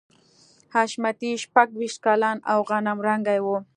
حشمتي 0.73 1.31
شپږویشت 1.43 1.97
کلن 2.05 2.37
او 2.51 2.59
غنم 2.69 2.97
رنګی 3.07 3.39
و 3.41 3.47